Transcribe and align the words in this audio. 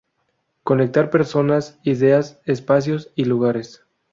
Conectar 0.63 1.11
personas, 1.11 1.77
ideas, 1.83 2.39
espacios 2.45 3.11
y 3.13 3.25
lugares. 3.25 3.85